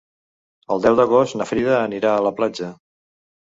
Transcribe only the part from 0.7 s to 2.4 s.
El deu d'agost na Frida anirà a la